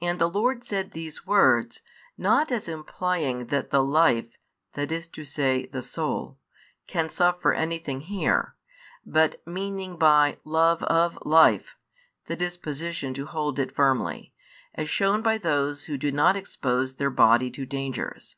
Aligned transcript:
And 0.00 0.20
the 0.20 0.30
Lord 0.30 0.62
said 0.62 0.92
these 0.92 1.26
words, 1.26 1.80
not 2.16 2.52
as 2.52 2.68
implying 2.68 3.46
that 3.46 3.70
the 3.70 3.82
life 3.82 4.38
[i. 4.76 4.82
e. 4.82 5.66
the 5.66 5.82
soul] 5.82 6.38
can 6.86 7.10
suffer 7.10 7.52
anything 7.52 8.02
here, 8.02 8.54
but 9.04 9.44
meaning 9.44 9.96
by 9.96 10.38
"love 10.44 10.84
of 10.84 11.18
life" 11.22 11.74
the 12.26 12.36
disposition 12.36 13.12
to 13.14 13.26
hold 13.26 13.58
it 13.58 13.74
firmly, 13.74 14.32
as 14.76 14.88
shown 14.88 15.20
by 15.20 15.36
those 15.36 15.86
who 15.86 15.96
do 15.98 16.12
not 16.12 16.36
expose 16.36 16.94
their 16.94 17.10
body 17.10 17.50
to 17.50 17.66
dangers. 17.66 18.36